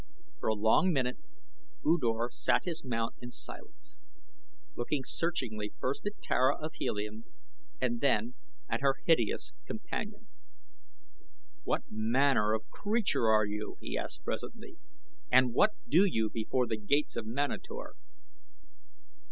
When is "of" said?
6.57-6.73, 12.53-12.67, 17.15-17.27